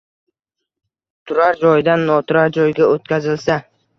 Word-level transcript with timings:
Turar 1.31 1.59
joydan 1.65 2.07
noturar 2.09 2.57
joyga 2.57 2.87
oʼtkazilsa 2.97 3.59